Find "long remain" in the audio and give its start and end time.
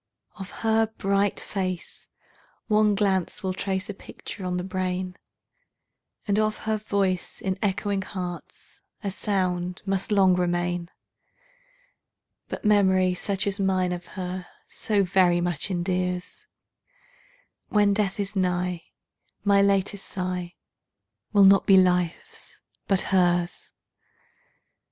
10.11-10.89